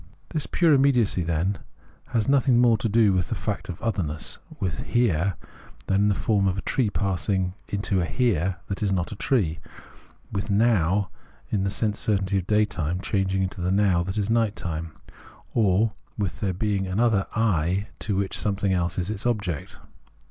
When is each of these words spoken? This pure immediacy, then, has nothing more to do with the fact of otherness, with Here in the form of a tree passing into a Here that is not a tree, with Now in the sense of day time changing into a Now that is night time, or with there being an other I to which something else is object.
This 0.29 0.47
pure 0.47 0.73
immediacy, 0.73 1.21
then, 1.21 1.59
has 2.07 2.27
nothing 2.27 2.57
more 2.57 2.75
to 2.75 2.89
do 2.89 3.13
with 3.13 3.29
the 3.29 3.35
fact 3.35 3.69
of 3.69 3.79
otherness, 3.83 4.39
with 4.59 4.79
Here 4.79 5.35
in 5.87 6.09
the 6.09 6.15
form 6.15 6.47
of 6.47 6.57
a 6.57 6.63
tree 6.63 6.89
passing 6.89 7.53
into 7.67 8.01
a 8.01 8.05
Here 8.05 8.55
that 8.67 8.81
is 8.81 8.91
not 8.91 9.11
a 9.11 9.15
tree, 9.15 9.59
with 10.31 10.49
Now 10.49 11.11
in 11.51 11.63
the 11.65 11.69
sense 11.69 12.07
of 12.07 12.25
day 12.47 12.65
time 12.65 12.99
changing 12.99 13.43
into 13.43 13.63
a 13.63 13.69
Now 13.69 14.01
that 14.01 14.17
is 14.17 14.27
night 14.27 14.55
time, 14.55 14.93
or 15.53 15.91
with 16.17 16.39
there 16.39 16.51
being 16.53 16.87
an 16.87 16.99
other 16.99 17.27
I 17.35 17.85
to 17.99 18.15
which 18.15 18.39
something 18.39 18.73
else 18.73 18.97
is 18.97 19.23
object. 19.27 19.77